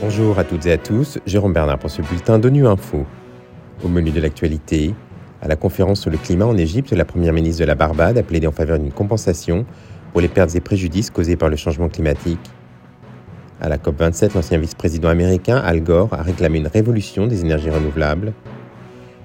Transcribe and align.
Bonjour 0.00 0.38
à 0.38 0.44
toutes 0.44 0.66
et 0.66 0.72
à 0.72 0.76
tous, 0.76 1.18
Jérôme 1.26 1.52
Bernard 1.52 1.78
pour 1.78 1.90
ce 1.90 2.02
bulletin 2.02 2.38
d'ONU 2.38 2.66
Info. 2.66 3.06
Au 3.82 3.88
menu 3.88 4.10
de 4.10 4.20
l'actualité, 4.20 4.94
à 5.40 5.48
la 5.48 5.56
conférence 5.56 6.00
sur 6.00 6.10
le 6.10 6.18
climat 6.18 6.46
en 6.46 6.56
Égypte, 6.56 6.92
la 6.92 7.04
première 7.04 7.32
ministre 7.32 7.60
de 7.60 7.66
la 7.66 7.74
Barbade 7.74 8.16
a 8.18 8.22
plaidé 8.22 8.46
en 8.46 8.52
faveur 8.52 8.78
d'une 8.78 8.92
compensation 8.92 9.66
pour 10.12 10.20
les 10.20 10.28
pertes 10.28 10.54
et 10.54 10.60
préjudices 10.60 11.10
causés 11.10 11.36
par 11.36 11.48
le 11.48 11.56
changement 11.56 11.88
climatique. 11.88 12.50
À 13.60 13.68
la 13.68 13.78
COP27, 13.78 14.34
l'ancien 14.34 14.58
vice-président 14.58 15.08
américain 15.08 15.56
Al 15.56 15.82
Gore 15.82 16.12
a 16.12 16.22
réclamé 16.22 16.58
une 16.58 16.68
révolution 16.68 17.26
des 17.26 17.40
énergies 17.40 17.70
renouvelables. 17.70 18.32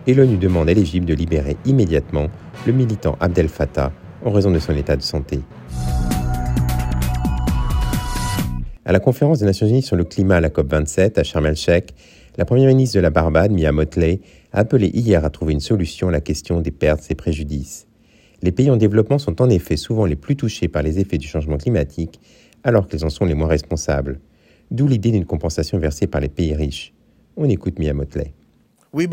Et 0.07 0.13
l'ONU 0.13 0.37
demande 0.37 0.69
à 0.69 0.73
l'Égypte 0.73 1.07
de 1.07 1.13
libérer 1.13 1.57
immédiatement 1.65 2.27
le 2.65 2.73
militant 2.73 3.17
Abdel 3.19 3.49
Fattah 3.49 3.91
en 4.25 4.31
raison 4.31 4.49
de 4.49 4.59
son 4.59 4.75
état 4.75 4.95
de 4.95 5.01
santé. 5.01 5.41
À 8.89 8.91
la 8.91 8.99
conférence 8.99 9.37
des 9.37 9.45
Nations 9.45 9.67
Unies 9.67 9.83
sur 9.83 9.95
le 9.95 10.03
climat 10.03 10.37
à 10.37 10.41
la 10.41 10.49
COP27 10.49 11.19
à 11.19 11.23
Sharm 11.23 11.45
el-Sheikh, 11.45 11.93
la 12.37 12.45
première 12.45 12.69
ministre 12.69 12.95
de 12.95 13.01
la 13.01 13.11
Barbade, 13.11 13.51
Mia 13.51 13.71
Motley, 13.71 14.19
a 14.51 14.61
appelé 14.61 14.87
hier 14.87 15.23
à 15.23 15.29
trouver 15.29 15.53
une 15.53 15.59
solution 15.59 16.07
à 16.07 16.11
la 16.11 16.21
question 16.21 16.59
des 16.59 16.71
pertes 16.71 17.05
et 17.11 17.13
préjudices. 17.13 17.85
Les 18.41 18.51
pays 18.51 18.71
en 18.71 18.77
développement 18.77 19.19
sont 19.19 19.43
en 19.43 19.49
effet 19.51 19.77
souvent 19.77 20.07
les 20.07 20.15
plus 20.15 20.35
touchés 20.35 20.69
par 20.69 20.81
les 20.81 20.97
effets 20.97 21.19
du 21.19 21.27
changement 21.27 21.57
climatique, 21.57 22.19
alors 22.63 22.87
qu'ils 22.87 23.05
en 23.05 23.11
sont 23.11 23.25
les 23.25 23.35
moins 23.35 23.47
responsables. 23.47 24.21
D'où 24.71 24.87
l'idée 24.87 25.11
d'une 25.11 25.25
compensation 25.25 25.77
versée 25.77 26.07
par 26.07 26.19
les 26.19 26.29
pays 26.29 26.55
riches. 26.55 26.95
On 27.37 27.47
écoute 27.47 27.77
Mia 27.77 27.93
Motley. 27.93 28.33
Nous 28.91 29.07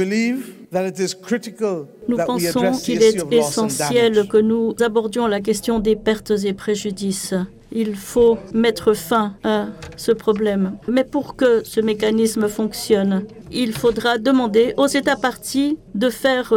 pensons 2.26 2.72
qu'il 2.82 3.02
est 3.02 3.32
essentiel 3.32 4.26
que 4.26 4.38
nous 4.38 4.74
abordions 4.80 5.26
la 5.26 5.40
question 5.40 5.80
des 5.80 5.96
pertes 5.96 6.32
et 6.44 6.54
préjudices. 6.54 7.34
Il 7.72 7.94
faut 7.94 8.38
mettre 8.54 8.94
fin 8.94 9.34
à 9.44 9.66
ce 9.96 10.12
problème. 10.12 10.78
Mais 10.88 11.04
pour 11.04 11.36
que 11.36 11.62
ce 11.64 11.80
mécanisme 11.80 12.48
fonctionne, 12.48 13.24
il 13.52 13.72
faudra 13.72 14.16
demander 14.16 14.72
aux 14.78 14.86
États 14.86 15.16
partis 15.16 15.76
de 15.94 16.08
faire 16.08 16.54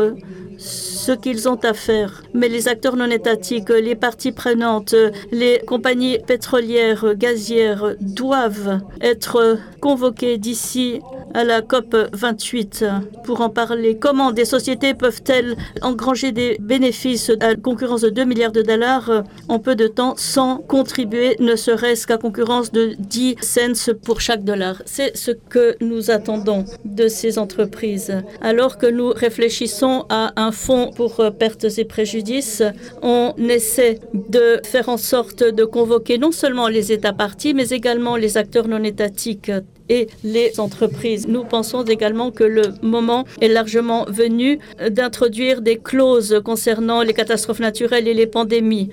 ce 0.58 1.12
qu'ils 1.12 1.50
ont 1.50 1.60
à 1.64 1.74
faire. 1.74 2.24
Mais 2.34 2.48
les 2.48 2.68
acteurs 2.70 2.96
non 2.96 3.10
étatiques, 3.10 3.70
les 3.70 3.96
parties 3.96 4.32
prenantes, 4.32 4.96
les 5.32 5.62
compagnies 5.68 6.20
pétrolières, 6.26 7.16
gazières 7.16 7.96
doivent 8.00 8.80
être 9.02 9.58
convoqués 9.82 10.38
d'ici 10.38 11.02
à 11.34 11.44
la 11.44 11.62
COP 11.62 11.96
28 12.14 12.86
pour 13.24 13.42
en 13.42 13.50
parler. 13.50 13.98
Comment 14.00 14.32
des 14.32 14.46
sociétés 14.46 14.94
peuvent-elles 14.94 15.56
engranger 15.82 16.32
des 16.32 16.58
bénéfices 16.60 17.32
à 17.40 17.56
concurrence 17.56 18.02
de 18.02 18.10
2 18.10 18.26
milliards 18.26 18.52
de 18.52 18.62
dollars? 18.62 19.24
En 19.48 19.60
peu 19.60 19.76
de 19.76 19.88
temps 19.88 20.16
sans 20.18 20.58
contribuer 20.58 21.36
ne 21.40 21.56
serait-ce 21.56 22.08
qu'à 22.08 22.18
concurrence 22.18 22.72
de 22.72 22.96
10 23.00 23.36
cents 23.42 23.94
pour 24.04 24.22
chaque 24.22 24.44
dollar 24.44 24.82
C'est 24.86 25.16
ce 25.16 25.32
que 25.32 25.76
nous 25.82 26.12
attendons 26.12 26.66
de 26.86 27.08
ces 27.08 27.38
entreprises. 27.38 28.14
Alors 28.42 28.78
que 28.78 28.88
nous 28.88 29.10
réfléchissons 29.10 30.06
à 30.10 30.34
un 30.36 30.52
fonds 30.52 30.92
pour 30.96 31.22
pertes 31.38 31.66
et 31.78 31.86
préjudices, 31.86 32.64
on 33.02 33.34
essaie 33.38 34.00
de 34.14 34.60
faire 34.64 34.90
en 34.90 34.98
sorte 34.98 35.44
de 35.44 35.66
convoquer 35.66 36.18
non 36.18 36.32
seulement 36.32 36.68
les 36.68 36.92
États 36.92 37.14
partis, 37.14 37.54
mais 37.54 37.70
également 37.70 38.16
les 38.16 38.38
acteurs 38.38 38.68
non 38.68 38.84
étatiques 38.84 39.52
et 39.90 40.08
les 40.24 40.60
entreprises. 40.60 41.28
Nous 41.28 41.44
pensons 41.44 41.84
également 41.84 42.32
que 42.32 42.44
le 42.44 42.74
moment 42.82 43.26
est 43.42 43.48
largement 43.48 44.06
venu 44.08 44.60
d'introduire 44.90 45.62
des 45.62 45.78
clauses 45.78 46.42
concernant 46.44 47.02
les 47.02 47.14
catastrophes 47.14 47.60
naturelles 47.60 48.08
et 48.08 48.14
les 48.14 48.28
pandémies. 48.28 48.90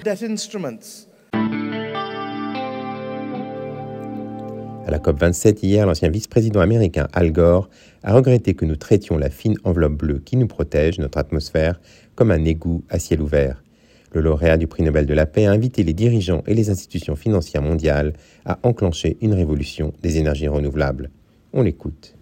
À 4.86 4.90
la 4.92 4.98
COP27 4.98 5.58
hier, 5.66 5.84
l'ancien 5.84 6.10
vice-président 6.10 6.60
américain 6.60 7.08
Al 7.12 7.32
Gore 7.32 7.68
a 8.04 8.14
regretté 8.14 8.54
que 8.54 8.64
nous 8.64 8.76
traitions 8.76 9.18
la 9.18 9.30
fine 9.30 9.56
enveloppe 9.64 9.94
bleue 9.94 10.22
qui 10.24 10.36
nous 10.36 10.46
protège, 10.46 11.00
notre 11.00 11.18
atmosphère, 11.18 11.80
comme 12.14 12.30
un 12.30 12.44
égout 12.44 12.84
à 12.88 13.00
ciel 13.00 13.20
ouvert. 13.20 13.62
Le 14.12 14.20
lauréat 14.20 14.56
du 14.56 14.66
prix 14.66 14.82
Nobel 14.82 15.06
de 15.06 15.14
la 15.14 15.26
paix 15.26 15.46
a 15.46 15.52
invité 15.52 15.82
les 15.82 15.92
dirigeants 15.92 16.42
et 16.46 16.54
les 16.54 16.70
institutions 16.70 17.16
financières 17.16 17.62
mondiales 17.62 18.14
à 18.44 18.58
enclencher 18.62 19.16
une 19.20 19.34
révolution 19.34 19.92
des 20.02 20.18
énergies 20.18 20.48
renouvelables. 20.48 21.10
On 21.52 21.62
l'écoute. 21.62 22.15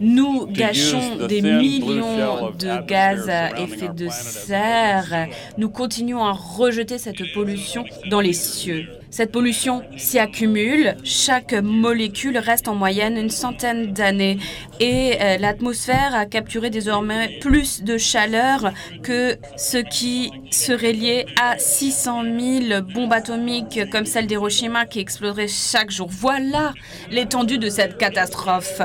Nous 0.00 0.46
gâchons 0.46 1.26
des 1.26 1.40
millions 1.40 2.50
de 2.50 2.86
gaz 2.86 3.30
à 3.30 3.58
effet 3.58 3.88
de 3.88 4.08
serre. 4.10 5.28
Nous 5.56 5.70
continuons 5.70 6.22
à 6.22 6.32
rejeter 6.32 6.98
cette 6.98 7.32
pollution 7.32 7.84
dans 8.10 8.20
les 8.20 8.34
cieux. 8.34 8.86
Cette 9.14 9.30
pollution 9.30 9.84
s'y 9.96 10.18
accumule. 10.18 10.96
Chaque 11.04 11.52
molécule 11.52 12.36
reste 12.36 12.66
en 12.66 12.74
moyenne 12.74 13.16
une 13.16 13.30
centaine 13.30 13.92
d'années. 13.92 14.38
Et 14.80 15.12
euh, 15.20 15.38
l'atmosphère 15.38 16.16
a 16.16 16.26
capturé 16.26 16.68
désormais 16.68 17.38
plus 17.40 17.84
de 17.84 17.96
chaleur 17.96 18.72
que 19.04 19.36
ce 19.56 19.76
qui 19.78 20.32
serait 20.50 20.92
lié 20.92 21.26
à 21.40 21.58
600 21.58 22.24
000 22.68 22.82
bombes 22.92 23.12
atomiques 23.12 23.88
comme 23.92 24.04
celle 24.04 24.26
d'Hiroshima 24.26 24.84
qui 24.84 24.98
exploseraient 24.98 25.46
chaque 25.46 25.92
jour. 25.92 26.08
Voilà 26.10 26.74
l'étendue 27.12 27.58
de 27.58 27.68
cette 27.68 27.93
catastrophe. 27.98 28.80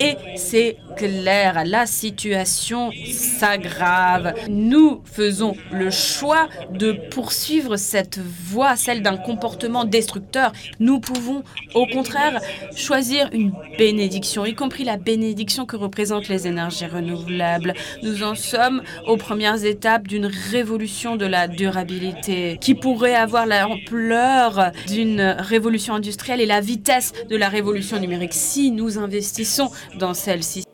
Et 0.00 0.16
c'est 0.36 0.76
clair, 0.96 1.62
la 1.64 1.86
situation 1.86 2.90
s'aggrave. 3.12 4.34
Nous 4.48 5.02
faisons 5.04 5.56
le 5.72 5.90
choix 5.90 6.48
de 6.72 6.92
poursuivre 7.10 7.76
cette 7.76 8.18
voie, 8.18 8.76
celle 8.76 9.02
d'un 9.02 9.16
comportement 9.16 9.84
destructeur. 9.84 10.52
Nous 10.80 11.00
pouvons 11.00 11.42
au 11.74 11.86
contraire 11.86 12.40
choisir 12.74 13.28
une 13.32 13.52
bénédiction, 13.78 14.44
y 14.44 14.54
compris 14.54 14.84
la 14.84 14.96
bénédiction 14.96 15.66
que 15.66 15.76
représentent 15.76 16.28
les 16.28 16.46
énergies 16.46 16.86
renouvelables. 16.86 17.74
Nous 18.02 18.22
en 18.22 18.34
sommes 18.34 18.82
aux 19.06 19.16
premières 19.16 19.64
étapes 19.64 20.08
d'une 20.08 20.26
révolution 20.26 21.16
de 21.16 21.26
la 21.26 21.48
durabilité 21.48 22.58
qui 22.60 22.74
pourrait 22.74 23.14
avoir 23.14 23.46
l'ampleur 23.46 24.72
d'une 24.86 25.20
révolution 25.38 25.94
industrielle 25.94 26.40
et 26.40 26.46
la 26.46 26.60
vitesse 26.60 27.12
de 27.28 27.36
la 27.36 27.48
révolution 27.48 27.98
numérique 27.98 28.32
si 28.44 28.70
nous 28.70 28.98
investissons 28.98 29.70
dans 29.98 30.12
celle-ci. 30.12 30.64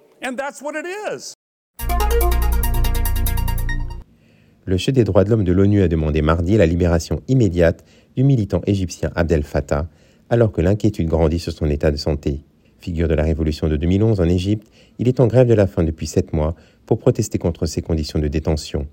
Le 4.66 4.76
chef 4.76 4.94
des 4.94 5.04
droits 5.04 5.24
de 5.24 5.30
l'homme 5.30 5.44
de 5.44 5.52
l'ONU 5.52 5.82
a 5.82 5.88
demandé 5.88 6.20
mardi 6.20 6.56
la 6.56 6.66
libération 6.66 7.22
immédiate 7.28 7.84
du 8.16 8.24
militant 8.24 8.60
égyptien 8.66 9.10
Abdel 9.14 9.44
Fattah, 9.44 9.88
alors 10.30 10.50
que 10.52 10.60
l'inquiétude 10.60 11.08
grandit 11.08 11.38
sur 11.38 11.52
son 11.52 11.70
état 11.70 11.92
de 11.92 11.96
santé. 11.96 12.42
Figure 12.78 13.08
de 13.08 13.14
la 13.14 13.22
révolution 13.22 13.68
de 13.68 13.76
2011 13.76 14.20
en 14.20 14.28
Égypte, 14.28 14.68
il 14.98 15.06
est 15.06 15.20
en 15.20 15.28
grève 15.28 15.46
de 15.46 15.54
la 15.54 15.66
faim 15.66 15.84
depuis 15.84 16.06
sept 16.06 16.32
mois 16.32 16.56
pour 16.86 16.98
protester 16.98 17.38
contre 17.38 17.66
ses 17.66 17.82
conditions 17.82 18.18
de 18.18 18.28
détention. 18.28 18.88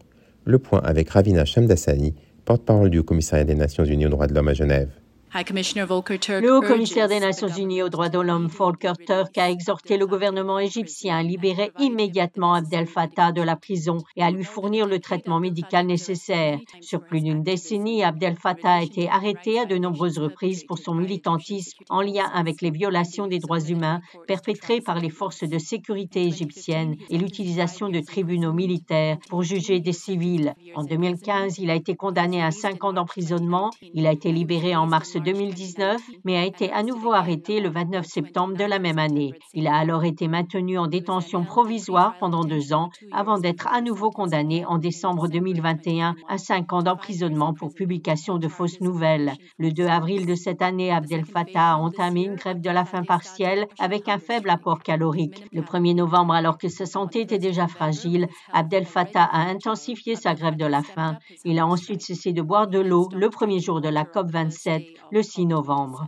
Le 0.46 0.60
point 0.60 0.82
avec 0.84 1.10
Ravina 1.10 1.46
Shamdasani, 1.46 2.14
porte-parole 2.46 2.92
du 2.92 3.00
Haut-Commissariat 3.00 3.44
des 3.44 3.56
Nations 3.56 3.86
Unies 3.86 4.06
aux 4.06 4.10
droits 4.10 4.28
de 4.28 4.36
l'homme 4.36 4.50
à 4.50 4.54
Genève. 4.54 4.92
Le 5.34 6.56
haut 6.56 6.62
commissaire 6.62 7.10
des 7.10 7.20
Nations 7.20 7.50
Unies 7.50 7.84
aux 7.84 7.90
droits 7.90 8.08
de 8.08 8.18
l'homme, 8.18 8.48
Volker 8.48 8.94
Turk, 9.06 9.38
a 9.38 9.52
exhorté 9.52 9.98
le 9.98 10.08
gouvernement 10.08 10.58
égyptien 10.58 11.18
à 11.18 11.24
libérer 11.24 11.72
immédiatement 11.80 12.54
Abdel 12.54 12.88
Fattah 12.88 13.34
de 13.34 13.42
la 13.42 13.58
prison 13.58 13.98
et 14.16 14.24
à 14.24 14.32
lui 14.32 14.46
fournir 14.46 14.88
le 14.88 15.00
traitement 15.00 15.40
médical 15.40 15.86
nécessaire. 15.86 16.60
Sur 16.82 17.02
plus 17.02 17.22
d'une 17.22 17.44
décennie, 17.44 18.04
Abdel 18.04 18.36
Fattah 18.36 18.76
a 18.76 18.82
été 18.82 19.10
arrêté 19.10 19.60
à 19.60 19.66
de 19.66 19.78
nombreuses 19.78 20.18
reprises 20.18 20.64
pour 20.64 20.78
son 20.78 20.96
militantisme 20.96 21.84
en 21.90 22.02
lien 22.02 22.26
avec 22.34 22.62
les 22.62 22.72
violations 22.72 23.28
des 23.28 23.40
droits 23.40 23.60
humains 23.60 24.00
perpétrées 24.28 24.80
par 24.80 25.00
les 25.00 25.10
forces 25.10 25.44
de 25.44 25.58
sécurité 25.58 26.24
égyptiennes 26.24 26.96
et 27.10 27.18
l'utilisation 27.18 27.90
de 27.90 28.00
tribunaux 28.00 28.54
militaires 28.54 29.18
pour 29.30 29.44
juger 29.44 29.82
des 29.82 29.94
civils. 29.94 30.56
En 30.76 30.84
2015, 30.84 31.60
il 31.60 31.70
a 31.70 31.76
été 31.76 31.96
condamné 31.96 32.42
à 32.42 32.52
cinq 32.52 32.86
ans 32.86 32.94
d'emprisonnement. 32.94 33.72
Il 33.94 34.08
a 34.08 34.14
été 34.14 34.32
libéré 34.32 34.76
en 34.76 34.88
mars 34.88 35.17
2019, 35.20 36.02
mais 36.24 36.38
a 36.38 36.46
été 36.46 36.72
à 36.72 36.84
nouveau 36.84 37.14
arrêté 37.14 37.60
le 37.60 37.70
29 37.70 38.06
septembre 38.06 38.56
de 38.56 38.64
la 38.64 38.80
même 38.80 39.00
année. 39.00 39.34
Il 39.54 39.68
a 39.68 39.76
alors 39.76 40.04
été 40.04 40.28
maintenu 40.28 40.78
en 40.78 40.88
détention 40.88 41.44
provisoire 41.44 42.16
pendant 42.20 42.44
deux 42.44 42.74
ans 42.74 42.90
avant 43.12 43.38
d'être 43.38 43.68
à 43.68 43.82
nouveau 43.82 44.10
condamné 44.10 44.66
en 44.66 44.78
décembre 44.78 45.28
2021 45.28 46.16
à 46.28 46.38
cinq 46.38 46.74
ans 46.74 46.82
d'emprisonnement 46.82 47.54
pour 47.54 47.74
publication 47.74 48.38
de 48.38 48.48
fausses 48.48 48.82
nouvelles. 48.82 49.34
Le 49.58 49.72
2 49.72 49.86
avril 49.86 50.26
de 50.26 50.36
cette 50.36 50.62
année, 50.62 50.92
Abdel 50.92 51.26
Fattah 51.26 51.74
a 51.74 51.76
entamé 51.78 52.24
une 52.24 52.36
grève 52.36 52.62
de 52.62 52.70
la 52.70 52.86
faim 52.86 53.04
partielle 53.04 53.68
avec 53.80 54.08
un 54.10 54.20
faible 54.20 54.50
apport 54.50 54.82
calorique. 54.82 55.46
Le 55.52 55.62
1er 55.62 55.96
novembre, 55.96 56.34
alors 56.34 56.58
que 56.58 56.70
sa 56.70 56.86
santé 56.86 57.22
était 57.22 57.40
déjà 57.40 57.68
fragile, 57.68 58.28
Abdel 58.54 58.86
Fattah 58.86 59.24
a 59.24 59.42
intensifié 59.50 60.16
sa 60.16 60.34
grève 60.34 60.58
de 60.58 60.66
la 60.66 60.84
faim. 60.84 61.18
Il 61.46 61.60
a 61.60 61.68
ensuite 61.68 62.02
cessé 62.02 62.34
de 62.34 62.42
boire 62.42 62.68
de 62.68 62.80
l'eau 62.80 63.10
le 63.14 63.30
premier 63.30 63.60
jour 63.60 63.82
de 63.82 63.90
la 63.90 64.06
COP 64.06 64.32
27 64.32 64.84
le 65.12 65.24
6 65.24 65.46
novembre. 65.46 66.08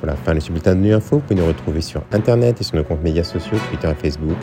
Voilà, 0.00 0.16
fin 0.16 0.32
le 0.32 0.40
bulletin 0.40 0.74
de 0.74 0.80
Nu 0.80 0.94
Info. 0.94 1.16
Vous 1.16 1.22
pouvez 1.22 1.34
nous 1.34 1.46
retrouver 1.46 1.80
sur 1.80 2.02
Internet 2.12 2.60
et 2.60 2.64
sur 2.64 2.76
nos 2.76 2.84
comptes 2.84 3.02
médias 3.02 3.24
sociaux, 3.24 3.58
Twitter 3.68 3.90
et 3.90 3.94
Facebook. 3.94 4.36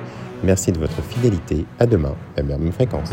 Merci 0.44 0.72
de 0.72 0.80
votre 0.80 1.02
fidélité. 1.02 1.66
À 1.80 1.86
demain, 1.86 2.16
à 2.36 2.42
la 2.42 2.58
même 2.58 2.72
fréquence. 2.72 3.12